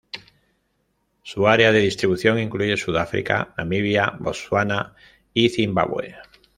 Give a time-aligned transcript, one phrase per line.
[1.21, 4.95] Su área de distribución incluye Sudáfrica, Namibia, Botsuana
[5.31, 6.15] y Zimbabue.